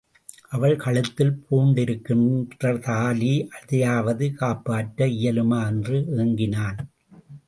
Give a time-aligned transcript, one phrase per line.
[0.49, 6.79] அவள் கழுத்தில் பூண்டிருக்கின்ற தாலி அதையாவது காப்பாற்ற இயலுமா என்று ஏங்கினான்.